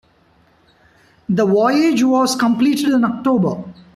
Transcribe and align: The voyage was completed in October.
The 1.29 1.45
voyage 1.45 2.01
was 2.01 2.35
completed 2.35 2.89
in 2.89 3.03
October. 3.05 3.63